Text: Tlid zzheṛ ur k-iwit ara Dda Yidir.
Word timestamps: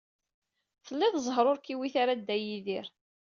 Tlid 0.85 1.15
zzheṛ 1.25 1.45
ur 1.51 1.59
k-iwit 1.59 1.95
ara 2.01 2.15
Dda 2.19 2.37
Yidir. 2.37 2.87